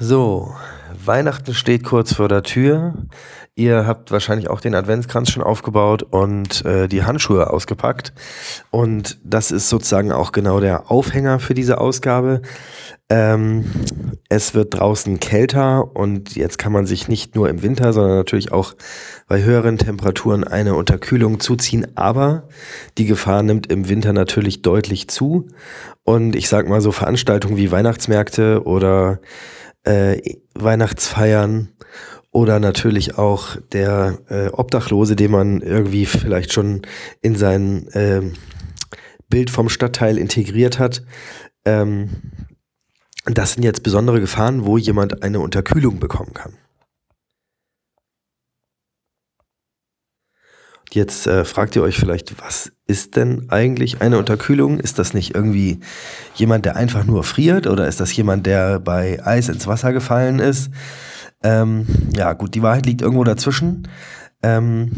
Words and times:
So, 0.00 0.52
Weihnachten 1.04 1.54
steht 1.54 1.84
kurz 1.84 2.14
vor 2.14 2.28
der 2.28 2.42
Tür. 2.42 2.94
Ihr 3.54 3.86
habt 3.86 4.10
wahrscheinlich 4.10 4.48
auch 4.48 4.60
den 4.60 4.74
Adventskranz 4.74 5.30
schon 5.30 5.42
aufgebaut 5.42 6.02
und 6.02 6.64
äh, 6.64 6.88
die 6.88 7.04
Handschuhe 7.04 7.50
ausgepackt. 7.50 8.12
Und 8.70 9.18
das 9.24 9.50
ist 9.50 9.68
sozusagen 9.68 10.10
auch 10.10 10.32
genau 10.32 10.60
der 10.60 10.90
Aufhänger 10.90 11.38
für 11.38 11.52
diese 11.52 11.78
Ausgabe. 11.78 12.40
Ähm, 13.10 13.66
es 14.30 14.54
wird 14.54 14.78
draußen 14.78 15.20
kälter 15.20 15.94
und 15.94 16.34
jetzt 16.34 16.56
kann 16.56 16.72
man 16.72 16.86
sich 16.86 17.08
nicht 17.08 17.34
nur 17.34 17.50
im 17.50 17.62
Winter, 17.62 17.92
sondern 17.92 18.16
natürlich 18.16 18.52
auch 18.52 18.74
bei 19.28 19.42
höheren 19.42 19.76
Temperaturen 19.76 20.44
eine 20.44 20.74
Unterkühlung 20.74 21.38
zuziehen. 21.38 21.86
Aber 21.94 22.48
die 22.96 23.04
Gefahr 23.04 23.42
nimmt 23.42 23.70
im 23.70 23.88
Winter 23.88 24.14
natürlich 24.14 24.62
deutlich 24.62 25.08
zu. 25.08 25.48
Und 26.04 26.36
ich 26.36 26.48
sag 26.48 26.68
mal 26.68 26.80
so 26.80 26.90
Veranstaltungen 26.90 27.58
wie 27.58 27.70
Weihnachtsmärkte 27.70 28.62
oder 28.64 29.20
äh, 29.84 30.36
Weihnachtsfeiern 30.54 31.68
oder 32.30 32.60
natürlich 32.60 33.18
auch 33.18 33.56
der 33.72 34.18
äh, 34.28 34.48
Obdachlose, 34.48 35.16
den 35.16 35.30
man 35.30 35.60
irgendwie 35.60 36.06
vielleicht 36.06 36.52
schon 36.52 36.82
in 37.20 37.36
sein 37.36 37.88
äh, 37.88 38.22
Bild 39.28 39.50
vom 39.50 39.68
Stadtteil 39.68 40.18
integriert 40.18 40.78
hat. 40.78 41.02
Ähm, 41.64 42.10
das 43.26 43.52
sind 43.52 43.62
jetzt 43.62 43.82
besondere 43.82 44.20
Gefahren, 44.20 44.64
wo 44.64 44.78
jemand 44.78 45.22
eine 45.22 45.40
Unterkühlung 45.40 46.00
bekommen 46.00 46.34
kann. 46.34 46.54
Jetzt 50.94 51.26
äh, 51.26 51.46
fragt 51.46 51.74
ihr 51.74 51.82
euch 51.82 51.96
vielleicht, 51.96 52.42
was 52.42 52.70
ist 52.86 53.16
denn 53.16 53.46
eigentlich 53.48 54.02
eine 54.02 54.18
Unterkühlung? 54.18 54.78
Ist 54.78 54.98
das 54.98 55.14
nicht 55.14 55.34
irgendwie 55.34 55.80
jemand, 56.34 56.66
der 56.66 56.76
einfach 56.76 57.04
nur 57.04 57.24
friert 57.24 57.66
oder 57.66 57.88
ist 57.88 58.00
das 58.00 58.14
jemand, 58.14 58.44
der 58.44 58.78
bei 58.78 59.24
Eis 59.24 59.48
ins 59.48 59.66
Wasser 59.66 59.94
gefallen 59.94 60.38
ist? 60.38 60.70
Ähm, 61.42 61.86
ja, 62.14 62.34
gut, 62.34 62.54
die 62.54 62.62
Wahrheit 62.62 62.84
liegt 62.84 63.00
irgendwo 63.00 63.24
dazwischen. 63.24 63.88
Ähm, 64.42 64.90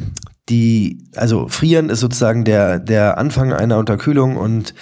die, 0.48 1.08
also 1.14 1.46
frieren 1.46 1.90
ist 1.90 2.00
sozusagen 2.00 2.44
der, 2.44 2.80
der 2.80 3.16
Anfang 3.16 3.52
einer 3.52 3.78
Unterkühlung 3.78 4.36
und 4.36 4.74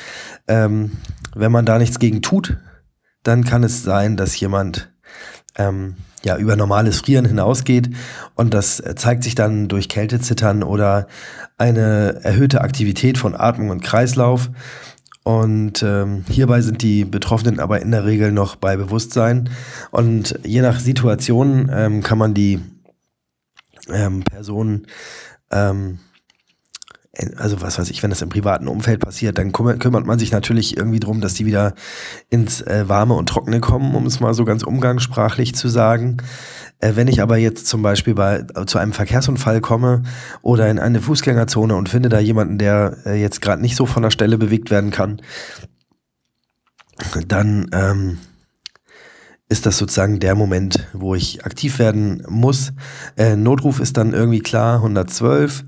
ähm, 0.48 0.92
wenn 1.34 1.52
man 1.52 1.66
da 1.66 1.78
nichts 1.78 1.98
gegen 1.98 2.22
tut, 2.22 2.56
dann 3.22 3.44
kann 3.44 3.64
es 3.64 3.82
sein, 3.82 4.16
dass 4.16 4.40
jemand 4.40 4.92
ähm, 5.56 5.96
ja, 6.24 6.36
über 6.36 6.56
normales 6.56 7.00
Frieren 7.00 7.24
hinausgeht. 7.24 7.90
Und 8.34 8.54
das 8.54 8.82
zeigt 8.96 9.24
sich 9.24 9.34
dann 9.34 9.68
durch 9.68 9.88
Kältezittern 9.88 10.62
oder 10.62 11.06
eine 11.58 12.20
erhöhte 12.22 12.60
Aktivität 12.60 13.18
von 13.18 13.34
Atmung 13.34 13.70
und 13.70 13.82
Kreislauf. 13.82 14.50
Und 15.24 15.82
ähm, 15.84 16.24
hierbei 16.28 16.60
sind 16.62 16.82
die 16.82 17.04
Betroffenen 17.04 17.60
aber 17.60 17.80
in 17.80 17.92
der 17.92 18.04
Regel 18.04 18.32
noch 18.32 18.56
bei 18.56 18.76
Bewusstsein. 18.76 19.50
Und 19.90 20.38
je 20.42 20.62
nach 20.62 20.80
Situation 20.80 21.70
ähm, 21.72 22.02
kann 22.02 22.18
man 22.18 22.34
die 22.34 22.60
ähm, 23.88 24.24
Person 24.24 24.86
ähm, 25.50 25.98
also 27.36 27.60
was 27.60 27.78
weiß 27.78 27.90
ich, 27.90 28.02
wenn 28.02 28.10
das 28.10 28.22
im 28.22 28.30
privaten 28.30 28.68
Umfeld 28.68 29.00
passiert, 29.00 29.36
dann 29.36 29.52
kümmert, 29.52 30.06
man 30.06 30.18
sich 30.18 30.32
natürlich 30.32 30.76
irgendwie 30.76 31.00
drum, 31.00 31.20
dass 31.20 31.34
die 31.34 31.44
wieder 31.44 31.74
ins 32.30 32.62
äh, 32.62 32.88
Warme 32.88 33.14
und 33.14 33.28
Trockene 33.28 33.60
kommen, 33.60 33.94
um 33.94 34.06
es 34.06 34.20
mal 34.20 34.32
so 34.32 34.46
ganz 34.46 34.62
umgangssprachlich 34.62 35.54
zu 35.54 35.68
sagen. 35.68 36.16
Äh, 36.78 36.92
wenn 36.96 37.08
ich 37.08 37.20
aber 37.20 37.36
jetzt 37.36 37.66
zum 37.66 37.82
Beispiel 37.82 38.14
bei, 38.14 38.44
zu 38.66 38.78
einem 38.78 38.92
Verkehrsunfall 38.92 39.60
komme 39.60 40.04
oder 40.40 40.70
in 40.70 40.78
eine 40.78 41.02
Fußgängerzone 41.02 41.74
und 41.74 41.90
finde 41.90 42.08
da 42.08 42.18
jemanden, 42.18 42.56
der 42.56 42.96
äh, 43.04 43.20
jetzt 43.20 43.42
gerade 43.42 43.60
nicht 43.60 43.76
so 43.76 43.84
von 43.84 44.02
der 44.02 44.10
Stelle 44.10 44.38
bewegt 44.38 44.70
werden 44.70 44.90
kann, 44.90 45.20
dann 47.28 47.68
ähm, 47.72 48.18
ist 49.52 49.66
das 49.66 49.76
sozusagen 49.76 50.18
der 50.18 50.34
Moment, 50.34 50.88
wo 50.94 51.14
ich 51.14 51.44
aktiv 51.44 51.78
werden 51.78 52.24
muss. 52.26 52.72
Äh, 53.18 53.36
Notruf 53.36 53.80
ist 53.80 53.98
dann 53.98 54.14
irgendwie 54.14 54.40
klar, 54.40 54.76
112. 54.76 55.64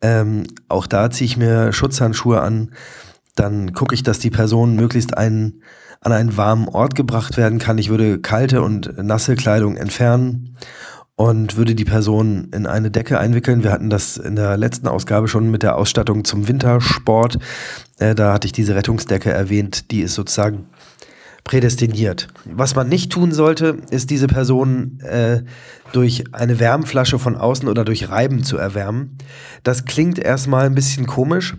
Ähm, 0.00 0.46
auch 0.68 0.86
da 0.86 1.10
ziehe 1.10 1.26
ich 1.26 1.36
mir 1.36 1.72
Schutzhandschuhe 1.72 2.40
an. 2.40 2.70
Dann 3.34 3.72
gucke 3.72 3.92
ich, 3.92 4.04
dass 4.04 4.20
die 4.20 4.30
Person 4.30 4.76
möglichst 4.76 5.18
einen, 5.18 5.62
an 6.00 6.12
einen 6.12 6.36
warmen 6.36 6.68
Ort 6.68 6.94
gebracht 6.94 7.36
werden 7.36 7.58
kann. 7.58 7.76
Ich 7.78 7.88
würde 7.88 8.20
kalte 8.20 8.62
und 8.62 8.96
nasse 9.02 9.34
Kleidung 9.34 9.76
entfernen 9.76 10.56
und 11.16 11.56
würde 11.56 11.74
die 11.74 11.84
Person 11.84 12.50
in 12.54 12.68
eine 12.68 12.92
Decke 12.92 13.18
einwickeln. 13.18 13.64
Wir 13.64 13.72
hatten 13.72 13.90
das 13.90 14.16
in 14.16 14.36
der 14.36 14.56
letzten 14.56 14.86
Ausgabe 14.86 15.26
schon 15.26 15.50
mit 15.50 15.64
der 15.64 15.74
Ausstattung 15.76 16.24
zum 16.24 16.46
Wintersport. 16.46 17.38
Äh, 17.98 18.14
da 18.14 18.32
hatte 18.32 18.46
ich 18.46 18.52
diese 18.52 18.76
Rettungsdecke 18.76 19.32
erwähnt. 19.32 19.90
Die 19.90 20.02
ist 20.02 20.14
sozusagen 20.14 20.68
prädestiniert. 21.44 22.28
Was 22.46 22.74
man 22.74 22.88
nicht 22.88 23.12
tun 23.12 23.32
sollte, 23.32 23.78
ist 23.90 24.10
diese 24.10 24.26
Person 24.26 24.98
äh, 25.00 25.42
durch 25.92 26.24
eine 26.32 26.58
Wärmflasche 26.58 27.18
von 27.18 27.36
außen 27.36 27.68
oder 27.68 27.84
durch 27.84 28.08
Reiben 28.08 28.42
zu 28.42 28.56
erwärmen. 28.56 29.18
Das 29.62 29.84
klingt 29.84 30.18
erstmal 30.18 30.66
ein 30.66 30.74
bisschen 30.74 31.06
komisch, 31.06 31.54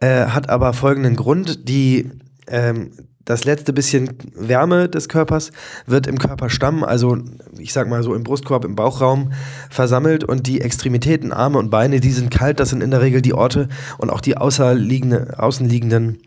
äh, 0.00 0.26
hat 0.26 0.48
aber 0.48 0.72
folgenden 0.72 1.14
Grund. 1.14 1.68
Die, 1.68 2.10
ähm, 2.48 2.92
das 3.24 3.44
letzte 3.44 3.72
bisschen 3.72 4.16
Wärme 4.34 4.88
des 4.88 5.08
Körpers 5.08 5.52
wird 5.86 6.06
im 6.06 6.18
Körperstamm, 6.18 6.82
also 6.82 7.18
ich 7.56 7.72
sag 7.72 7.88
mal 7.88 8.02
so 8.02 8.14
im 8.14 8.24
Brustkorb, 8.24 8.64
im 8.64 8.74
Bauchraum 8.74 9.32
versammelt 9.70 10.24
und 10.24 10.46
die 10.48 10.60
Extremitäten, 10.60 11.32
Arme 11.32 11.58
und 11.58 11.70
Beine, 11.70 12.00
die 12.00 12.10
sind 12.10 12.30
kalt. 12.30 12.58
Das 12.58 12.70
sind 12.70 12.82
in 12.82 12.90
der 12.90 13.02
Regel 13.02 13.22
die 13.22 13.34
Orte 13.34 13.68
und 13.98 14.10
auch 14.10 14.20
die 14.20 14.38
außenliegenden 14.38 16.18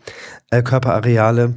äh, 0.50 0.62
Körperareale 0.62 1.54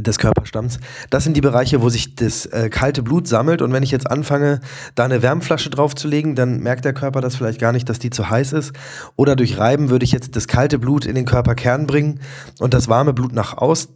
des 0.00 0.18
Körperstamms. 0.18 0.78
Das 1.10 1.24
sind 1.24 1.36
die 1.36 1.42
Bereiche, 1.42 1.82
wo 1.82 1.88
sich 1.88 2.14
das 2.14 2.46
äh, 2.46 2.70
kalte 2.70 3.02
Blut 3.02 3.28
sammelt. 3.28 3.60
Und 3.60 3.72
wenn 3.72 3.82
ich 3.82 3.90
jetzt 3.90 4.10
anfange, 4.10 4.60
da 4.94 5.04
eine 5.04 5.22
Wärmflasche 5.22 5.70
draufzulegen, 5.70 6.34
dann 6.34 6.60
merkt 6.60 6.84
der 6.84 6.94
Körper 6.94 7.20
das 7.20 7.36
vielleicht 7.36 7.60
gar 7.60 7.72
nicht, 7.72 7.88
dass 7.88 7.98
die 7.98 8.10
zu 8.10 8.30
heiß 8.30 8.52
ist. 8.52 8.72
Oder 9.16 9.36
durch 9.36 9.58
Reiben 9.58 9.90
würde 9.90 10.04
ich 10.04 10.12
jetzt 10.12 10.34
das 10.34 10.48
kalte 10.48 10.78
Blut 10.78 11.04
in 11.04 11.14
den 11.14 11.26
Körperkern 11.26 11.86
bringen 11.86 12.20
und 12.58 12.72
das 12.72 12.88
warme 12.88 13.12
Blut 13.12 13.32
nach 13.32 13.58
außen. 13.58 13.94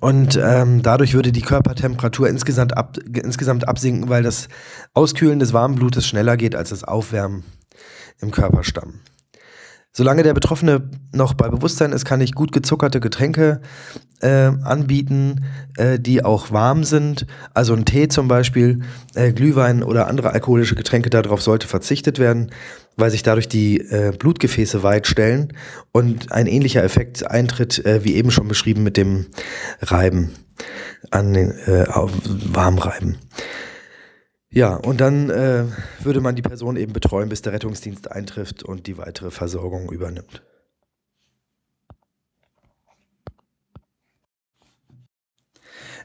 Und 0.00 0.38
ähm, 0.40 0.82
dadurch 0.82 1.14
würde 1.14 1.32
die 1.32 1.40
Körpertemperatur 1.40 2.28
insgesamt, 2.28 2.76
ab, 2.76 2.98
insgesamt 3.14 3.66
absinken, 3.66 4.08
weil 4.08 4.22
das 4.22 4.48
Auskühlen 4.92 5.38
des 5.38 5.52
warmen 5.52 5.76
Blutes 5.76 6.06
schneller 6.06 6.36
geht 6.36 6.54
als 6.54 6.70
das 6.70 6.84
Aufwärmen 6.84 7.42
im 8.20 8.30
Körperstamm. 8.30 9.00
Solange 9.94 10.22
der 10.22 10.32
Betroffene 10.32 10.88
noch 11.12 11.34
bei 11.34 11.48
Bewusstsein 11.50 11.92
ist, 11.92 12.06
kann 12.06 12.22
ich 12.22 12.32
gut 12.32 12.50
gezuckerte 12.50 12.98
Getränke 12.98 13.60
äh, 14.22 14.50
anbieten, 14.62 15.44
äh, 15.76 15.98
die 15.98 16.24
auch 16.24 16.50
warm 16.50 16.84
sind. 16.84 17.26
Also 17.52 17.74
ein 17.74 17.84
Tee 17.84 18.08
zum 18.08 18.26
Beispiel, 18.26 18.80
äh, 19.14 19.32
Glühwein 19.32 19.82
oder 19.82 20.06
andere 20.06 20.30
alkoholische 20.30 20.76
Getränke, 20.76 21.10
darauf 21.10 21.42
sollte 21.42 21.68
verzichtet 21.68 22.18
werden, 22.18 22.50
weil 22.96 23.10
sich 23.10 23.22
dadurch 23.22 23.48
die 23.48 23.80
äh, 23.80 24.12
Blutgefäße 24.18 24.82
weit 24.82 25.06
stellen 25.06 25.52
und 25.92 26.32
ein 26.32 26.46
ähnlicher 26.46 26.82
Effekt 26.82 27.30
eintritt, 27.30 27.84
äh, 27.84 28.02
wie 28.02 28.14
eben 28.14 28.30
schon 28.30 28.48
beschrieben 28.48 28.82
mit 28.82 28.96
dem 28.96 29.26
Reiben 29.82 30.30
an 31.10 31.34
den 31.34 31.50
äh, 31.50 31.86
Warmreiben. 31.86 33.18
Ja, 34.54 34.74
und 34.74 35.00
dann 35.00 35.30
äh, 35.30 35.64
würde 36.00 36.20
man 36.20 36.36
die 36.36 36.42
Person 36.42 36.76
eben 36.76 36.92
betreuen, 36.92 37.30
bis 37.30 37.40
der 37.40 37.54
Rettungsdienst 37.54 38.12
eintrifft 38.12 38.62
und 38.62 38.86
die 38.86 38.98
weitere 38.98 39.30
Versorgung 39.30 39.90
übernimmt. 39.90 40.42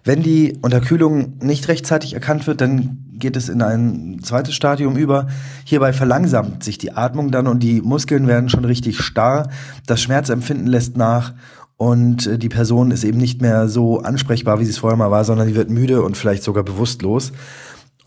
Wenn 0.06 0.24
die 0.24 0.58
Unterkühlung 0.62 1.38
nicht 1.42 1.68
rechtzeitig 1.68 2.14
erkannt 2.14 2.48
wird, 2.48 2.62
dann 2.62 3.04
geht 3.12 3.36
es 3.36 3.50
in 3.50 3.62
ein 3.62 4.22
zweites 4.24 4.56
Stadium 4.56 4.96
über. 4.96 5.28
Hierbei 5.66 5.92
verlangsamt 5.92 6.64
sich 6.64 6.78
die 6.78 6.94
Atmung 6.94 7.32
dann 7.32 7.48
und 7.48 7.60
die 7.60 7.82
Muskeln 7.82 8.28
werden 8.28 8.48
schon 8.48 8.64
richtig 8.64 9.02
starr. 9.02 9.50
Das 9.88 10.02
Schmerzempfinden 10.02 10.68
lässt 10.68 10.96
nach 10.96 11.34
und 11.76 12.26
äh, 12.26 12.40
die 12.40 12.50
Person 12.50 12.92
ist 12.92 13.04
eben 13.04 13.20
nicht 13.20 13.42
mehr 13.42 13.68
so 13.68 14.00
ansprechbar, 14.00 14.60
wie 14.60 14.66
sie 14.66 14.72
es 14.72 14.80
vorher 14.80 14.98
mal 14.98 15.12
war, 15.12 15.26
sondern 15.26 15.48
die 15.48 15.56
wird 15.56 15.70
müde 15.70 16.02
und 16.02 16.16
vielleicht 16.16 16.44
sogar 16.44 16.64
bewusstlos. 16.64 17.34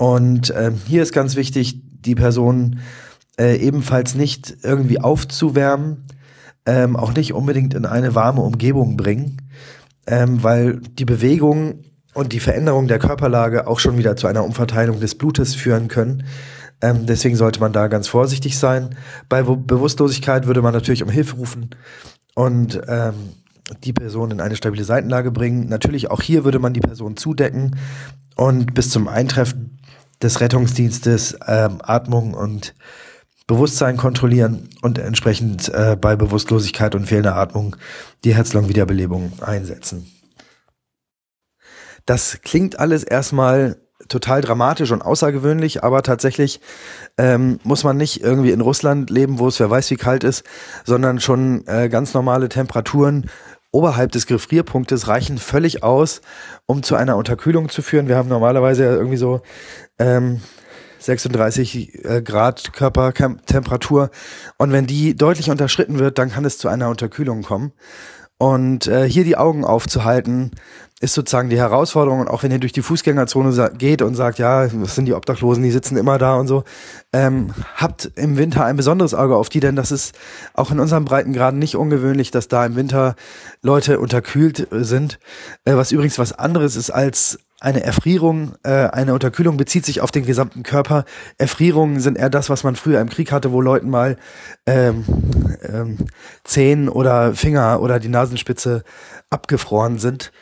Und 0.01 0.49
äh, 0.49 0.73
hier 0.87 1.03
ist 1.03 1.13
ganz 1.13 1.37
wichtig, 1.37 1.79
die 1.85 2.15
Person 2.15 2.79
äh, 3.39 3.59
ebenfalls 3.59 4.15
nicht 4.15 4.57
irgendwie 4.63 4.99
aufzuwärmen, 4.99 6.07
ähm, 6.65 6.97
auch 6.97 7.13
nicht 7.13 7.35
unbedingt 7.35 7.75
in 7.75 7.85
eine 7.85 8.15
warme 8.15 8.41
Umgebung 8.41 8.97
bringen, 8.97 9.43
ähm, 10.07 10.43
weil 10.43 10.81
die 10.81 11.05
Bewegung 11.05 11.85
und 12.15 12.33
die 12.33 12.41
Veränderung 12.41 12.89
der 12.89 12.99
Körperlage 12.99 13.67
auch 13.67 13.79
schon 13.79 13.99
wieder 13.99 14.17
zu 14.17 14.27
einer 14.27 14.43
Umverteilung 14.43 15.01
des 15.01 15.17
Blutes 15.17 15.55
führen 15.55 15.89
können. 15.89 16.25
Ähm, 16.81 17.05
deswegen 17.05 17.37
sollte 17.37 17.61
man 17.61 17.75
da 17.75 17.89
ganz 17.89 18.09
vorsichtig 18.09 18.57
sein. 18.57 18.97
Bei 19.29 19.43
Bewusstlosigkeit 19.43 20.47
würde 20.47 20.63
man 20.63 20.73
natürlich 20.73 21.03
um 21.03 21.11
Hilfe 21.11 21.37
rufen 21.37 21.69
und 22.35 22.81
ähm, 22.89 23.35
die 23.85 23.93
Person 23.93 24.31
in 24.31 24.41
eine 24.41 24.57
stabile 24.57 24.85
Seitenlage 24.85 25.31
bringen. 25.31 25.69
Natürlich 25.69 26.11
auch 26.11 26.23
hier 26.23 26.45
würde 26.45 26.59
man 26.59 26.73
die 26.73 26.81
Person 26.81 27.19
zudecken 27.19 27.77
und 28.35 28.73
bis 28.73 28.89
zum 28.89 29.07
Eintreffen 29.07 29.77
des 30.23 30.41
Rettungsdienstes 30.41 31.39
ähm, 31.47 31.79
Atmung 31.83 32.35
und 32.35 32.75
Bewusstsein 33.47 33.97
kontrollieren 33.97 34.69
und 34.81 34.99
entsprechend 34.99 35.69
äh, 35.71 35.97
bei 36.01 36.15
Bewusstlosigkeit 36.15 36.95
und 36.95 37.07
fehlender 37.07 37.37
Atmung 37.37 37.77
die 38.23 38.35
Herzlong-Wiederbelebung 38.35 39.33
einsetzen. 39.41 40.07
Das 42.07 42.39
klingt 42.43 42.79
alles 42.79 43.03
erstmal 43.03 43.77
total 44.09 44.41
dramatisch 44.41 44.91
und 44.91 45.03
außergewöhnlich, 45.03 45.83
aber 45.85 46.03
tatsächlich 46.03 46.61
ähm, 47.19 47.59
muss 47.63 47.85
man 47.85 47.97
nicht 47.97 48.23
irgendwie 48.23 48.51
in 48.51 48.61
Russland 48.61 49.11
leben, 49.11 49.39
wo 49.39 49.49
es 49.49 49.61
wer 49.61 49.71
weiß 49.71 49.91
wie 49.91 49.97
kalt 49.97 50.25
ist, 50.25 50.45
sondern 50.85 51.21
schon 51.21 51.67
äh, 51.67 51.89
ganz 51.89 52.15
normale 52.15 52.49
Temperaturen 52.49 53.31
oberhalb 53.73 54.13
des 54.13 54.27
Gefrierpunktes 54.27 55.09
reichen 55.09 55.39
völlig 55.39 55.83
aus, 55.83 56.21
um 56.67 56.83
zu 56.83 56.97
einer 56.97 57.17
Unterkühlung 57.17 57.69
zu 57.69 57.83
führen. 57.83 58.09
Wir 58.09 58.17
haben 58.17 58.29
normalerweise 58.29 58.85
irgendwie 58.85 59.17
so 59.17 59.43
ähm, 59.99 60.41
36 61.01 62.05
äh, 62.05 62.23
Grad 62.23 62.73
Körpertemperatur 62.73 64.11
und 64.59 64.73
wenn 64.73 64.87
die 64.87 65.17
deutlich 65.17 65.51
unterschritten 65.51 65.99
wird, 65.99 66.19
dann 66.19 66.31
kann 66.31 66.45
es 66.45 66.59
zu 66.59 66.69
einer 66.69 66.89
Unterkühlung 66.89 67.43
kommen. 67.43 67.73
Und 68.39 68.87
äh, 68.87 69.07
hier 69.07 69.25
die 69.25 69.37
Augen 69.37 69.67
aufzuhalten, 69.67 70.53
ist 71.01 71.15
sozusagen 71.15 71.49
die 71.49 71.59
Herausforderung. 71.59 72.21
Und 72.21 72.29
auch 72.29 72.43
wenn 72.43 72.53
ihr 72.53 72.59
durch 72.59 72.73
die 72.73 72.83
Fußgängerzone 72.83 73.73
geht 73.77 74.03
und 74.03 74.15
sagt, 74.15 74.39
ja, 74.39 74.67
das 74.67 74.95
sind 74.95 75.07
die 75.07 75.15
Obdachlosen, 75.15 75.63
die 75.63 75.71
sitzen 75.71 75.97
immer 75.97 76.19
da 76.19 76.37
und 76.37 76.47
so, 76.47 76.65
ähm, 77.13 77.53
habt 77.75 78.13
im 78.17 78.37
Winter 78.37 78.65
ein 78.65 78.77
besonderes 78.77 79.15
Auge 79.15 79.37
auf 79.37 79.49
die, 79.49 79.61
denn 79.61 79.77
das 79.77 79.91
ist 79.91 80.15
auch 80.55 80.71
in 80.71 80.79
unserem 80.79 81.07
Breitengraden 81.07 81.59
nicht 81.59 81.77
ungewöhnlich, 81.77 82.31
dass 82.31 82.49
da 82.49 82.65
im 82.65 82.77
Winter 82.77 83.17
Leute 83.63 83.99
unterkühlt 83.99 84.69
sind. 84.71 85.19
Äh, 85.65 85.75
was 85.75 85.91
übrigens 85.91 86.19
was 86.19 86.33
anderes 86.33 86.77
ist 86.77 86.91
als 86.91 87.39
eine 87.61 87.83
Erfrierung, 87.85 88.55
äh, 88.63 88.87
eine 88.87 89.13
Unterkühlung 89.13 89.57
bezieht 89.57 89.85
sich 89.85 90.01
auf 90.01 90.11
den 90.11 90.25
gesamten 90.25 90.63
Körper. 90.63 91.05
Erfrierungen 91.37 92.01
sind 92.01 92.17
eher 92.17 92.31
das, 92.31 92.49
was 92.49 92.65
man 92.65 92.75
früher 92.75 93.01
im 93.01 93.11
Krieg 93.11 93.33
hatte, 93.33 93.53
wo 93.53 93.61
Leuten 93.61 93.91
mal 93.91 94.17
ähm, 94.67 95.05
ähm, 95.63 95.99
Zehen 96.43 96.89
oder 96.89 97.35
Finger 97.35 97.83
oder 97.83 98.01
die 98.01 98.09
Nasenspitze 98.09 98.83
abgefroren 99.29 99.99
sind. 99.99 100.33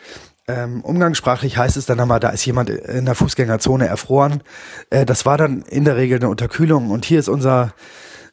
Ähm, 0.46 0.82
umgangssprachlich 0.82 1.58
heißt 1.58 1.76
es 1.76 1.86
dann 1.86 2.00
einmal, 2.00 2.20
da 2.20 2.30
ist 2.30 2.46
jemand 2.46 2.70
in 2.70 3.04
der 3.04 3.14
Fußgängerzone 3.14 3.86
erfroren. 3.86 4.42
Äh, 4.90 5.04
das 5.04 5.26
war 5.26 5.36
dann 5.36 5.62
in 5.62 5.84
der 5.84 5.96
Regel 5.96 6.18
eine 6.18 6.28
Unterkühlung 6.28 6.90
und 6.90 7.04
hier 7.04 7.18
ist 7.18 7.28
unser 7.28 7.74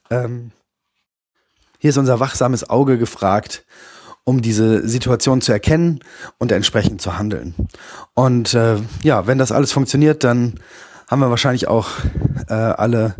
ähm, 0.10 0.52
hier 1.80 1.90
ist 1.90 1.98
unser 1.98 2.20
wachsames 2.20 2.70
Auge 2.70 2.98
gefragt, 2.98 3.66
um 4.26 4.42
diese 4.42 4.88
Situation 4.88 5.40
zu 5.40 5.54
erkennen 5.54 6.00
und 6.40 6.52
entsprechend 6.52 7.02
zu 7.02 7.18
handeln. 7.18 7.56
Und 8.14 8.54
äh, 8.54 8.78
ja, 9.04 9.28
wenn 9.28 9.38
das 9.38 9.52
alles 9.52 9.72
funktioniert, 9.72 10.24
dann 10.24 10.60
haben 11.10 11.20
wir 11.20 11.30
wahrscheinlich 11.30 11.68
auch 11.68 11.90
äh, 12.50 12.54
alle 12.54 13.16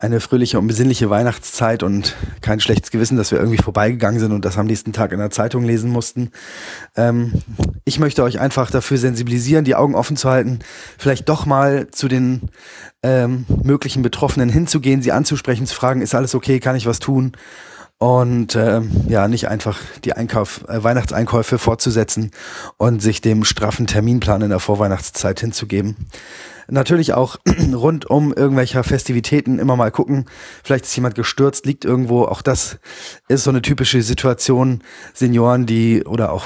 eine 0.00 0.20
fröhliche 0.20 0.58
und 0.58 0.66
besinnliche 0.66 1.10
Weihnachtszeit 1.10 1.82
und 1.82 2.14
kein 2.42 2.60
schlechtes 2.60 2.90
Gewissen, 2.90 3.16
dass 3.16 3.30
wir 3.32 3.38
irgendwie 3.38 3.62
vorbeigegangen 3.62 4.20
sind 4.20 4.32
und 4.32 4.44
das 4.44 4.58
am 4.58 4.66
nächsten 4.66 4.92
Tag 4.92 5.12
in 5.12 5.18
der 5.18 5.30
Zeitung 5.30 5.64
lesen 5.64 5.90
mussten. 5.90 6.30
Ähm, 6.96 7.32
ich 7.84 7.98
möchte 7.98 8.22
euch 8.22 8.38
einfach 8.38 8.70
dafür 8.70 8.98
sensibilisieren, 8.98 9.64
die 9.64 9.74
Augen 9.74 9.94
offen 9.94 10.16
zu 10.16 10.28
halten, 10.28 10.58
vielleicht 10.98 11.28
doch 11.28 11.46
mal 11.46 11.88
zu 11.90 12.08
den 12.08 12.50
ähm, 13.02 13.46
möglichen 13.62 14.02
Betroffenen 14.02 14.48
hinzugehen, 14.48 15.02
sie 15.02 15.12
anzusprechen, 15.12 15.66
zu 15.66 15.74
fragen, 15.74 16.02
ist 16.02 16.14
alles 16.14 16.34
okay, 16.34 16.60
kann 16.60 16.76
ich 16.76 16.86
was 16.86 16.98
tun? 16.98 17.32
Und 17.98 18.56
ähm, 18.56 18.90
ja, 19.08 19.26
nicht 19.26 19.48
einfach 19.48 19.78
die 20.04 20.12
Einkauf, 20.12 20.64
äh, 20.68 20.84
Weihnachtseinkäufe 20.84 21.58
fortzusetzen 21.58 22.30
und 22.76 23.00
sich 23.00 23.22
dem 23.22 23.44
straffen 23.44 23.86
Terminplan 23.86 24.42
in 24.42 24.50
der 24.50 24.60
Vorweihnachtszeit 24.60 25.40
hinzugeben 25.40 25.96
natürlich 26.68 27.12
auch 27.12 27.36
rund 27.74 28.06
um 28.06 28.32
irgendwelcher 28.32 28.84
Festivitäten 28.84 29.58
immer 29.58 29.76
mal 29.76 29.90
gucken. 29.90 30.26
Vielleicht 30.62 30.84
ist 30.84 30.96
jemand 30.96 31.14
gestürzt, 31.14 31.66
liegt 31.66 31.84
irgendwo. 31.84 32.24
Auch 32.24 32.42
das 32.42 32.78
ist 33.28 33.44
so 33.44 33.50
eine 33.50 33.62
typische 33.62 34.02
Situation. 34.02 34.82
Senioren, 35.14 35.66
die 35.66 36.04
oder 36.04 36.32
auch 36.32 36.44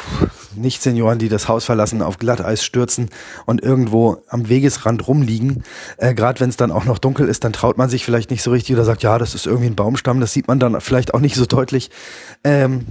Nicht-Senioren, 0.55 1.19
die 1.19 1.29
das 1.29 1.49
Haus 1.49 1.64
verlassen, 1.64 2.02
auf 2.02 2.19
Glatteis 2.19 2.64
stürzen 2.64 3.11
und 3.47 3.62
irgendwo 3.62 4.19
am 4.29 4.49
Wegesrand 4.49 5.06
rumliegen. 5.06 5.64
Äh, 5.97 6.14
Gerade 6.14 6.41
wenn 6.41 6.50
es 6.50 6.56
dann 6.56 6.73
auch 6.73 6.85
noch 6.85 6.99
dunkel 6.99 7.29
ist, 7.29 7.44
dann 7.44 7.52
traut 7.52 7.79
man 7.79 7.88
sich 7.88 8.05
vielleicht 8.05 8.31
nicht 8.31 8.43
so 8.43 8.50
richtig 8.50 8.75
oder 8.75 8.85
sagt, 8.85 9.02
ja, 9.02 9.19
das 9.19 9.35
ist 9.35 9.47
irgendwie 9.47 9.69
ein 9.69 9.76
Baumstamm. 9.76 10.20
Das 10.20 10.32
sieht 10.32 10.49
man 10.49 10.58
dann 10.58 10.81
vielleicht 10.81 11.14
auch 11.14 11.20
nicht 11.20 11.35
so 11.35 11.47
deutlich. 11.47 11.91
Ähm, 12.44 12.87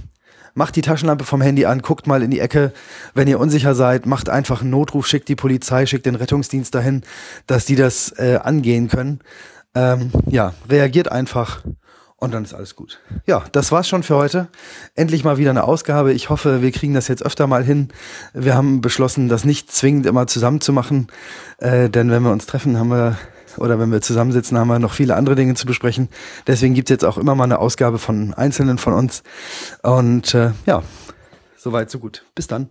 macht 0.54 0.76
die 0.76 0.82
Taschenlampe 0.82 1.24
vom 1.24 1.40
Handy 1.40 1.66
an, 1.66 1.82
guckt 1.82 2.06
mal 2.06 2.22
in 2.22 2.30
die 2.30 2.40
Ecke. 2.40 2.72
Wenn 3.14 3.28
ihr 3.28 3.40
unsicher 3.40 3.74
seid, 3.74 4.06
macht 4.06 4.28
einfach 4.28 4.62
einen 4.62 4.70
Notruf, 4.70 5.06
schickt 5.06 5.28
die 5.28 5.36
Polizei, 5.36 5.86
schickt 5.86 6.06
den 6.06 6.14
Rettungsdienst 6.16 6.74
dahin, 6.74 7.02
dass 7.46 7.64
die 7.64 7.76
das 7.76 8.12
äh, 8.18 8.38
angehen 8.42 8.88
können. 8.88 9.20
Ähm, 9.74 10.10
ja, 10.26 10.54
reagiert 10.68 11.10
einfach 11.12 11.62
und 12.20 12.32
dann 12.32 12.44
ist 12.44 12.54
alles 12.54 12.76
gut. 12.76 13.00
Ja, 13.26 13.44
das 13.52 13.72
war's 13.72 13.88
schon 13.88 14.02
für 14.02 14.14
heute. 14.14 14.48
Endlich 14.94 15.24
mal 15.24 15.38
wieder 15.38 15.50
eine 15.50 15.64
Ausgabe. 15.64 16.12
Ich 16.12 16.28
hoffe, 16.28 16.62
wir 16.62 16.70
kriegen 16.70 16.94
das 16.94 17.08
jetzt 17.08 17.24
öfter 17.24 17.46
mal 17.46 17.64
hin. 17.64 17.88
Wir 18.34 18.54
haben 18.54 18.82
beschlossen, 18.82 19.28
das 19.28 19.44
nicht 19.44 19.72
zwingend 19.72 20.06
immer 20.06 20.26
zusammen 20.26 20.60
zu 20.60 20.72
machen, 20.72 21.08
äh, 21.58 21.88
denn 21.88 22.10
wenn 22.10 22.22
wir 22.22 22.30
uns 22.30 22.46
treffen, 22.46 22.78
haben 22.78 22.90
wir 22.90 23.16
oder 23.56 23.80
wenn 23.80 23.90
wir 23.90 24.00
zusammensitzen, 24.00 24.56
haben 24.58 24.68
wir 24.68 24.78
noch 24.78 24.92
viele 24.92 25.16
andere 25.16 25.34
Dinge 25.34 25.54
zu 25.54 25.66
besprechen. 25.66 26.08
Deswegen 26.46 26.74
gibt 26.74 26.88
es 26.88 26.94
jetzt 26.94 27.04
auch 27.04 27.18
immer 27.18 27.34
mal 27.34 27.44
eine 27.44 27.58
Ausgabe 27.58 27.98
von 27.98 28.32
Einzelnen 28.34 28.78
von 28.78 28.92
uns. 28.92 29.22
Und 29.82 30.34
äh, 30.34 30.52
ja, 30.66 30.82
soweit, 31.56 31.90
so 31.90 31.98
gut. 31.98 32.24
Bis 32.34 32.46
dann. 32.46 32.70